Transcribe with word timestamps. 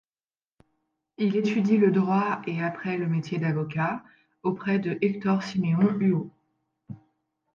Il 1.19 1.35
étudie 1.35 1.77
le 1.77 1.91
droit 1.91 2.41
et 2.47 2.63
après 2.63 2.97
le 2.97 3.05
métier 3.05 3.37
d'avocat 3.37 4.03
auprès 4.41 4.79
de 4.79 4.97
Hector-Siméon 4.99 5.91
Huot. 5.99 6.31